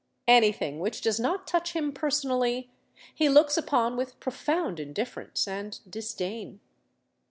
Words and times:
Anything 0.27 0.79
which 0.79 1.01
does 1.01 1.19
not 1.19 1.45
touch 1.45 1.73
him 1.73 1.91
personally 1.91 2.71
he 3.13 3.29
looks 3.29 3.55
upon 3.55 3.95
with 3.95 4.19
profound 4.19 4.79
indifference 4.79 5.47
and 5.47 5.79
disdain. 5.87 6.59